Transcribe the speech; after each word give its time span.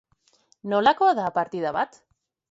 Nolakoa 0.71 1.11
da 1.19 1.25
partida 1.35 1.75
bat? 1.77 2.01